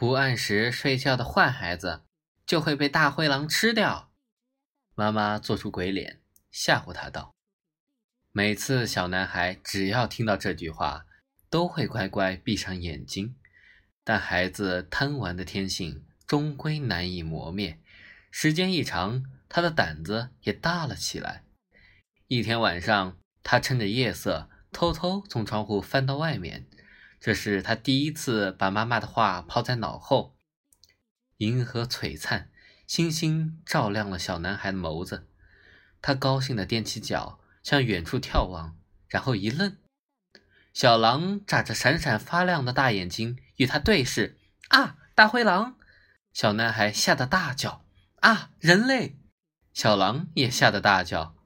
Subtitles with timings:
[0.00, 2.04] 不按时睡觉的坏孩子
[2.46, 4.10] 就会被大灰狼吃掉。
[4.94, 7.34] 妈妈做出鬼脸，吓唬他道
[8.32, 11.04] ：“每次小男孩只要听到这句话，
[11.50, 13.36] 都会乖乖闭上眼睛。
[14.02, 17.78] 但孩子贪玩的天性终归难以磨灭，
[18.30, 21.44] 时间一长，他的胆子也大了起来。
[22.26, 26.66] 一天晚上，他趁着夜色，偷偷从窗户翻到外面。
[27.20, 30.36] 这是他第一次把妈妈的话抛在脑后。
[31.36, 32.50] 银河璀璨。”
[32.90, 35.28] 星星照亮了小男孩的眸子，
[36.02, 39.76] 他高兴地踮起脚向远处眺望，然后一愣。
[40.74, 44.40] 小狼眨着闪闪发亮的大眼睛与他对视。
[44.70, 44.96] 啊！
[45.14, 45.76] 大灰狼！
[46.32, 47.84] 小男孩吓得大叫。
[48.16, 48.50] 啊！
[48.58, 49.16] 人类！
[49.72, 51.36] 小狼也吓得大叫。